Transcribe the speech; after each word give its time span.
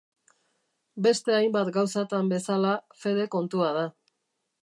Beste 1.07 1.35
hainbat 1.39 1.69
gauzatan 1.75 2.33
bezala, 2.33 2.73
fede 3.05 3.29
kontua 3.37 3.69
da. 3.79 3.87